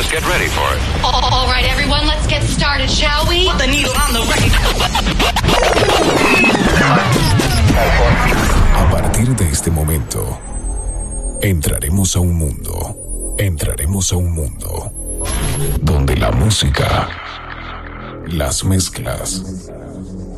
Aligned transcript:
must 0.00 0.12
get 0.12 0.26
ready 0.26 0.48
for 0.48 0.64
it. 0.74 0.80
All 1.04 1.46
right, 1.46 1.66
everyone, 1.66 2.06
let's 2.06 2.26
get 2.26 2.42
started, 2.42 2.88
shall 2.88 3.28
we? 3.28 3.50
Put 3.50 3.58
the 3.58 3.66
needle 3.66 3.92
on 4.00 4.14
the 4.16 4.24
record. 4.32 4.52
A 8.76 8.90
partir 8.90 9.36
de 9.36 9.50
este 9.50 9.70
momento, 9.70 10.40
entraremos 11.42 12.16
a 12.16 12.20
un 12.20 12.34
mundo, 12.34 13.34
entraremos 13.38 14.12
a 14.12 14.16
un 14.16 14.32
mundo 14.32 14.90
donde 15.82 16.16
la 16.16 16.30
música, 16.30 17.08
las 18.26 18.64
mezclas 18.64 19.42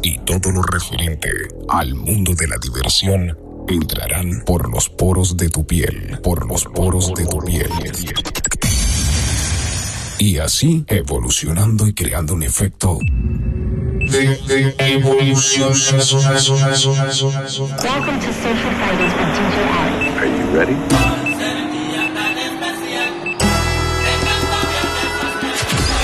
y 0.03 0.19
todo 0.25 0.51
lo 0.51 0.63
referente 0.63 1.31
al 1.69 1.95
mundo 1.95 2.35
de 2.35 2.49
la 2.49 2.57
diversión 2.61 3.39
entrarán 3.69 4.43
por 4.45 4.69
los 4.69 4.89
poros 4.89 5.37
de 5.37 5.49
tu 5.51 5.65
piel, 5.65 6.19
por 6.21 6.49
los 6.49 6.65
poros 6.65 7.15
de 7.15 7.27
tu 7.27 7.39
piel. 7.39 7.71
Y 10.23 10.39
así 10.39 10.85
evolucionando 10.87 11.89
y 11.89 11.95
creando 11.95 12.35
un 12.35 12.45
efecto 12.45 13.01
de, 13.01 14.37
de 14.47 14.75
evolución. 14.79 15.73
Welcome 15.73 15.99
to 18.21 18.33
Social 18.33 18.73
Fridays 18.79 19.15
with 19.19 19.33
DJ 19.35 19.57
Adam. 19.67 20.19
Are 20.19 20.29
you 20.29 20.47
ready? 20.57 20.77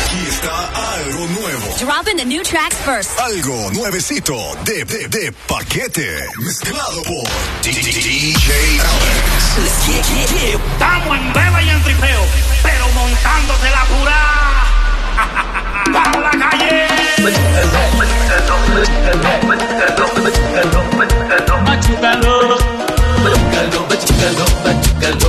Aquí 0.09 0.26
está 0.26 0.50
algo 0.96 1.26
nuevo. 1.40 1.66
Dropping 1.78 2.16
the 2.16 2.24
new 2.24 2.42
tracks 2.42 2.76
first. 2.84 3.10
Algo 3.20 3.70
nuevecito 3.73 4.34
de, 4.64 4.84
de, 4.84 5.06
de 5.06 5.32
paquete. 5.46 6.26
Mezclado 6.38 7.02
por 7.04 7.23
DJ 7.62 8.34
Alex. 8.80 9.38
Estamos 9.59 11.18
en 11.18 11.32
beba 11.32 11.62
y 11.62 11.68
en 11.71 11.82
tripeo, 11.82 12.21
pero 13.09 13.20
montándote 13.20 13.70
la 13.70 13.84
pura. 13.84 14.18
¡Vamos 15.92 16.16
a 16.16 16.20
la 16.20 16.51
calle! 16.51 16.88
Machucalo. 21.65 22.59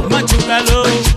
Machucalo. 0.10 0.84
Coge 0.84 1.09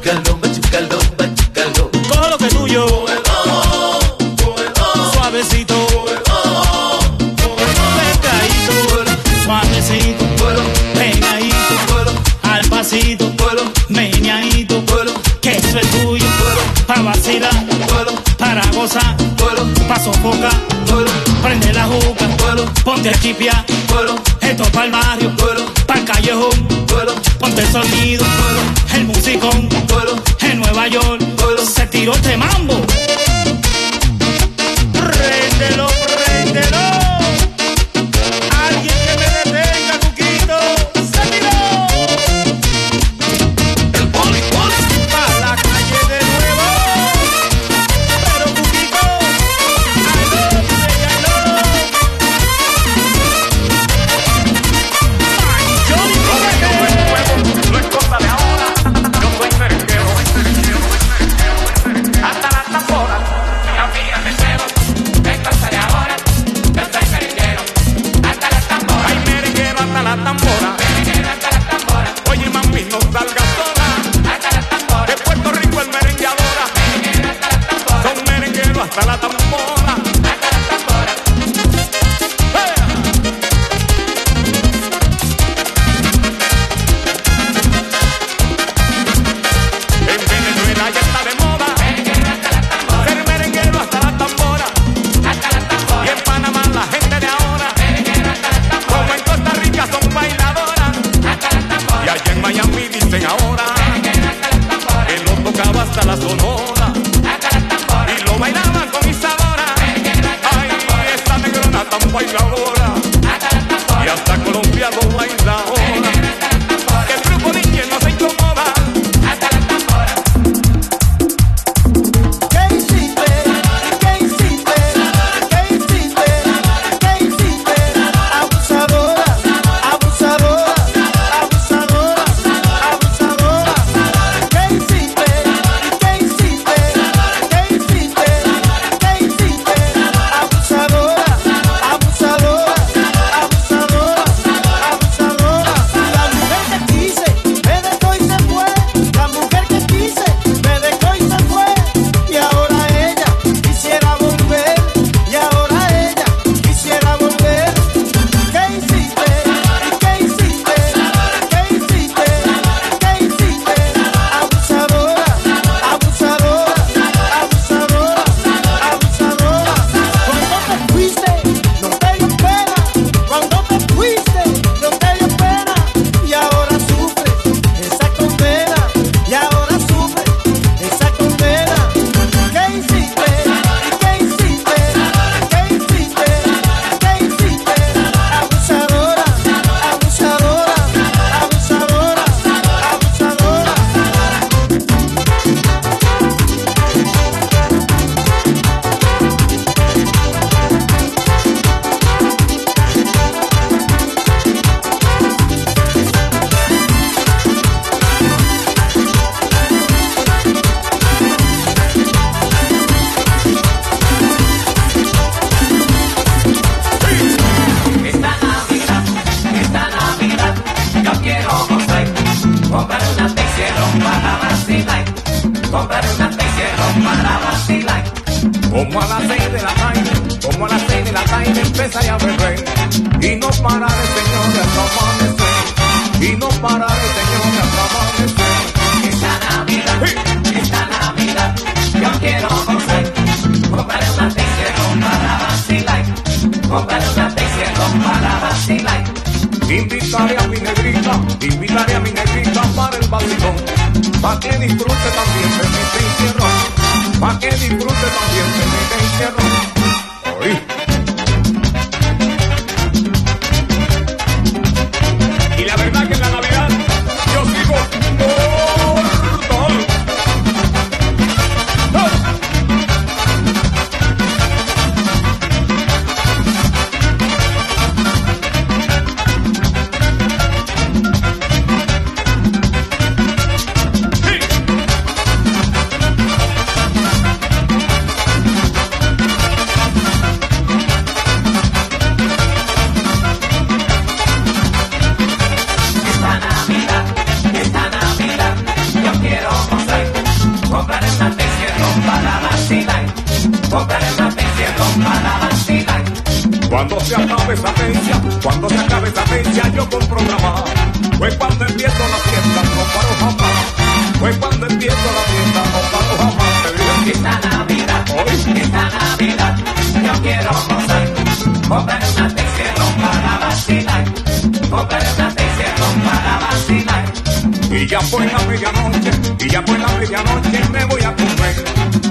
por 328.13 328.27
la 328.27 328.39
medianoche, 328.41 329.11
y 329.41 329.49
ya 329.49 329.65
por 329.65 329.79
la 329.79 329.89
medianoche 329.89 330.69
me 330.71 330.85
voy 330.85 331.01
a 331.01 331.17
comer 331.17 331.65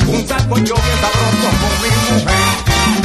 un 0.07 0.27
sancocho 0.27 0.73
bien 0.73 0.97
sabroso 0.99 1.49
con 1.61 1.73
mi 1.81 1.89
mujer, 2.09 2.41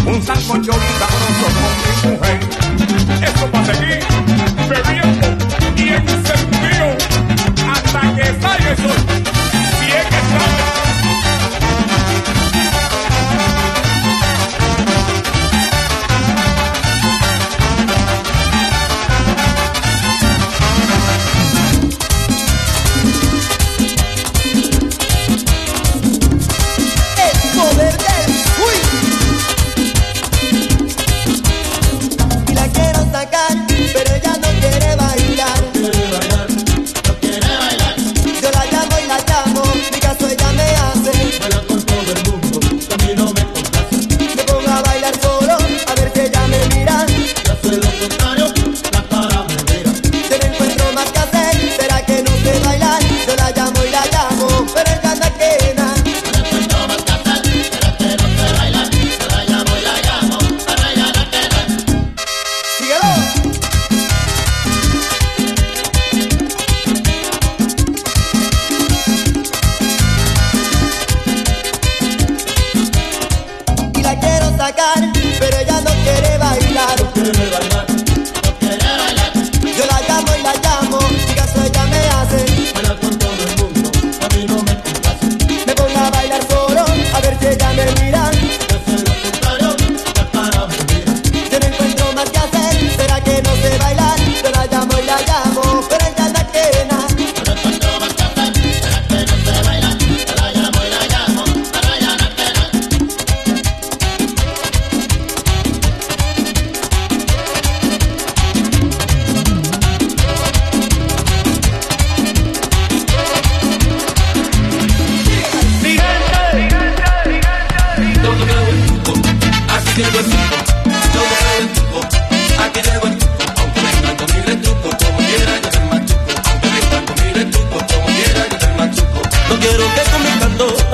un 0.07 0.23
sancocho 0.23 0.73
bien 0.73 0.95
sabroso 0.99 1.47
con 1.55 2.11
mi 2.11 2.17
mujer. 2.17 2.66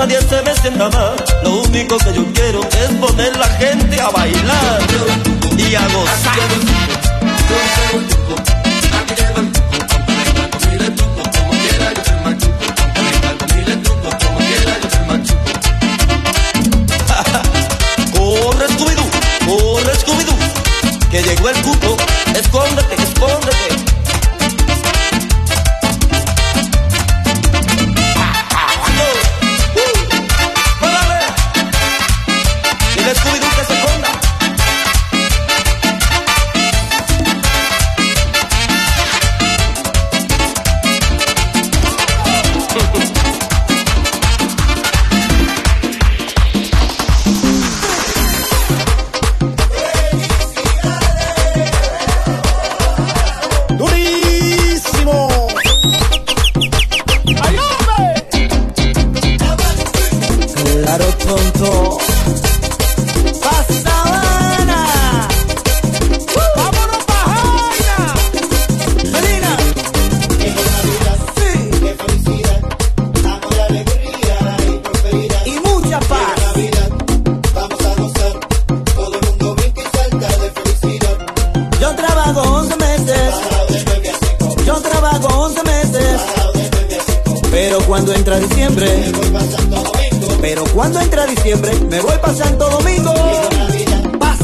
nadie 0.02 0.20
se 0.22 0.42
me 0.42 0.54
sienta 0.56 0.88
mal. 0.90 1.16
Lo 1.44 1.62
único 1.62 1.96
que 1.98 2.12
yo 2.12 2.24
quiero 2.34 2.60
es 2.60 2.90
poner 3.00 3.36
la 3.36 3.46
gente 3.46 4.00
a 4.00 4.10
bailar 4.10 4.80
y 5.56 5.74
a 5.76 5.86
gozar. 5.88 7.32
cuando 87.92 88.14
entra 88.14 88.38
diciembre, 88.38 88.88
me 88.88 89.12
voy 89.12 89.28
para 89.28 89.44
Santo 89.44 89.76
Domingo. 89.76 90.38
Pero 90.40 90.64
cuando 90.72 90.98
entra 90.98 91.26
diciembre, 91.26 91.72
me 91.90 92.00
voy 92.00 92.16
para 92.22 92.34
Santo 92.34 92.70
Domingo. 92.70 93.12
Pa' 94.18 94.34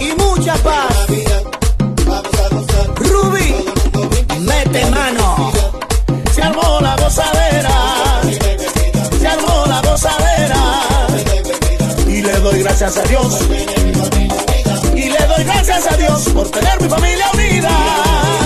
Y 0.00 0.14
mucha 0.16 0.54
paz. 0.54 0.94
Ruby, 2.96 3.54
mete 4.38 4.86
mano. 4.86 5.52
Se 6.34 6.42
armó 6.42 6.80
la 6.80 6.96
gozadera. 6.96 8.22
Se 9.20 9.28
armó 9.28 9.66
la 9.66 9.82
gozadera. 9.82 10.62
Y 12.08 12.22
le 12.22 12.32
doy 12.32 12.62
gracias 12.62 12.96
a 12.96 13.02
Dios. 13.02 13.40
Y 14.96 15.10
le 15.10 15.26
doy 15.26 15.44
gracias 15.44 15.86
a 15.92 15.96
Dios 15.98 16.22
por 16.30 16.48
tener 16.48 16.80
mi 16.80 16.88
familia 16.88 17.26
unida. 17.34 18.39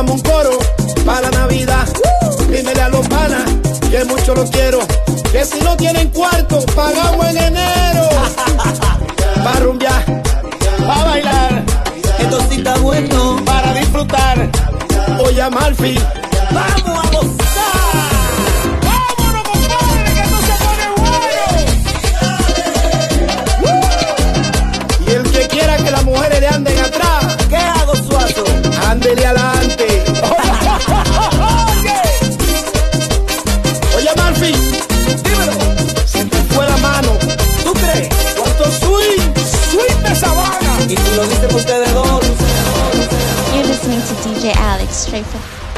hagamos 0.00 0.22
un 0.22 0.30
coro 0.30 0.58
para 1.04 1.22
la 1.22 1.30
Navidad. 1.30 1.86
Dímele 2.48 2.80
a 2.80 2.88
los 2.88 3.06
panas 3.08 3.42
que 3.90 4.02
mucho 4.04 4.34
lo 4.34 4.44
quiero. 4.44 4.78
Que 5.30 5.44
si 5.44 5.60
no 5.60 5.76
tienen 5.76 6.08
cuarto, 6.08 6.64
pagamos 6.74 7.26
en 7.26 7.36
enero. 7.36 8.08
para 9.44 9.60
rumbear, 9.60 10.22
para 10.86 11.04
bailar. 11.04 11.64
Esto 12.18 12.40
sí 12.48 12.56
está 12.56 12.78
bueno. 12.78 13.42
Para 13.44 13.74
disfrutar. 13.74 14.48
Oye, 15.22 15.42
Amalfi 15.42 15.98
You're 41.20 41.28
listening 43.66 44.00
to 44.00 44.14
DJ 44.24 44.54
Alex, 44.56 44.96
straight 44.96 45.26
from. 45.26 45.69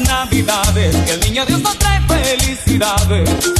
Navidades, 0.00 0.96
que 0.96 1.12
el 1.12 1.20
niño 1.20 1.46
Dios 1.46 1.60
nos 1.60 1.78
trae 1.78 2.00
felicidades. 2.08 3.53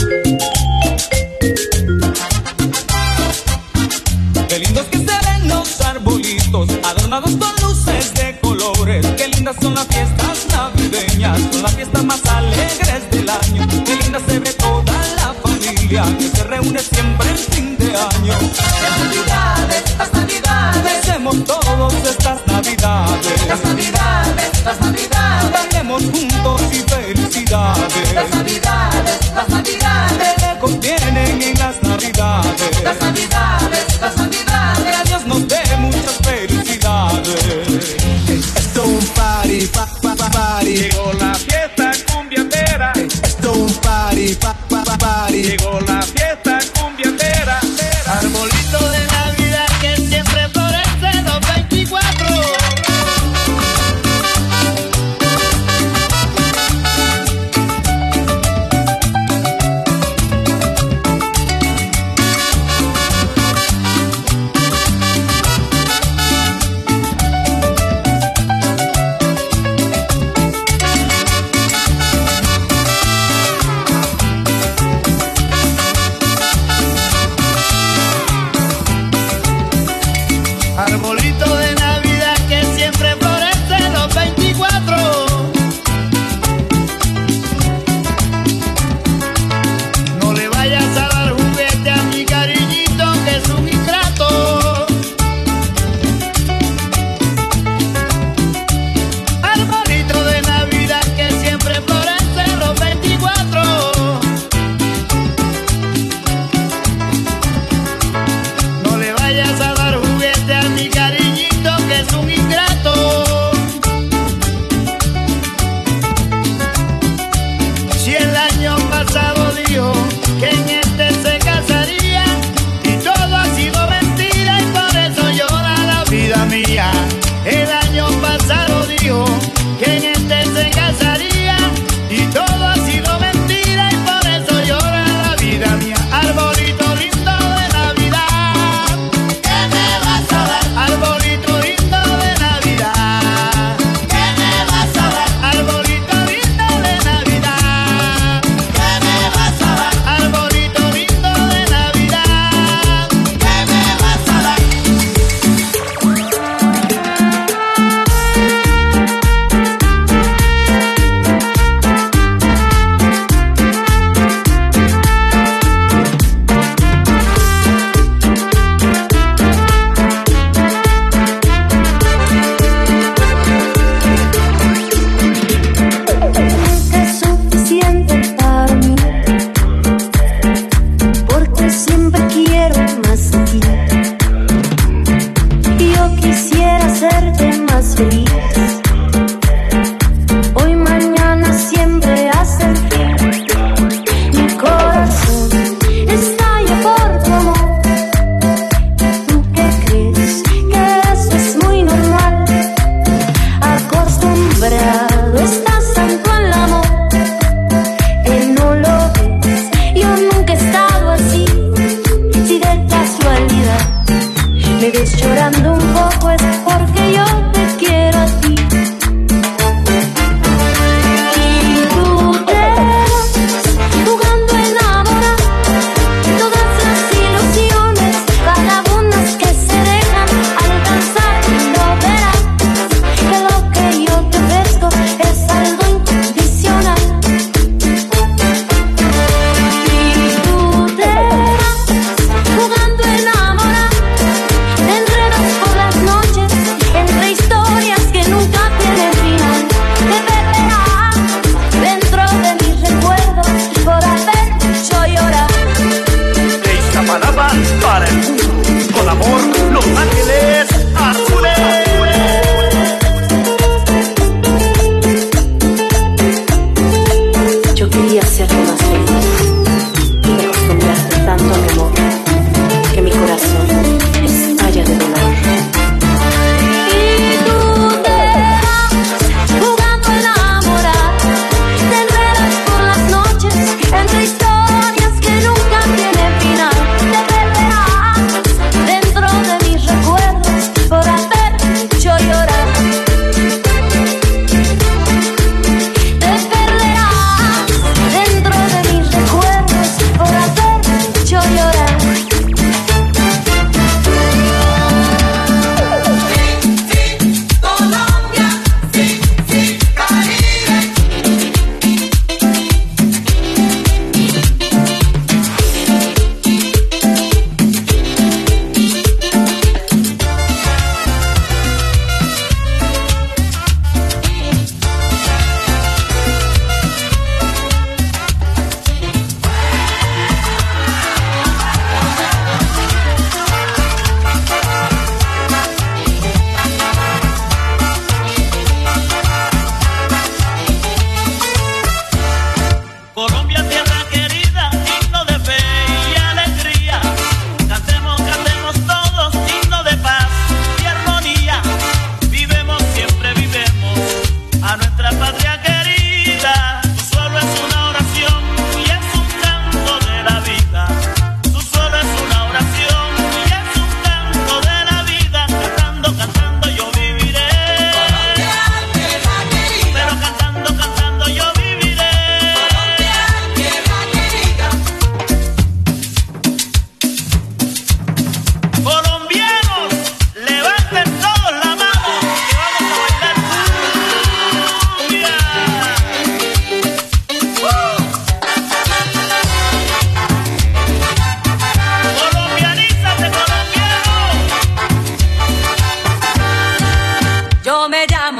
Las 18.26 18.98
navidades, 19.00 19.98
las 19.98 20.12
navidades. 20.14 20.98
Hacemos 20.98 21.44
todos 21.44 21.94
estas 22.08 22.46
navidades. 22.46 23.46
Las 23.48 23.64
navidades, 23.64 24.64
las 24.64 24.80
navidades. 24.80 25.52
Bailemos 25.52 26.02
juntos 26.04 26.62
y 26.72 26.78
felicidades. 26.88 28.14
Las 28.14 28.30
navidades. 28.30 28.63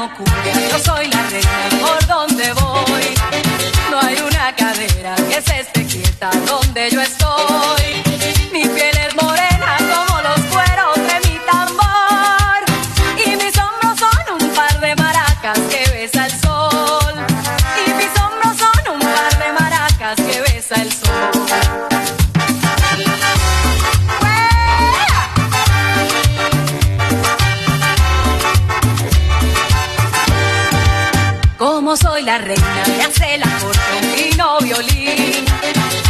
locura, 0.07 0.53
yo 0.71 0.79
soy 0.79 1.07
la 1.07 1.21
reina 1.29 1.69
por 1.81 2.07
donde 2.07 2.53
voy. 2.53 3.03
No 3.89 3.99
hay 3.99 4.17
una 4.19 4.55
cadera 4.55 5.15
que 5.15 5.41
se 5.41 5.59
esté 5.61 5.85
quieta 5.85 6.29
donde 6.45 6.89
yo 6.91 7.01
estoy. 7.01 8.04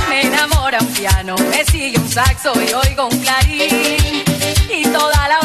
Me 0.10 0.22
enamora 0.22 0.80
un 0.80 0.88
piano, 0.94 1.36
me 1.50 1.64
sigue 1.66 1.98
un 1.98 2.10
saxo 2.10 2.54
y 2.56 2.74
oigo 2.74 3.08
un 3.08 3.20
clarín. 3.20 4.24
Y 4.70 4.84
toda 4.84 5.28
la 5.28 5.45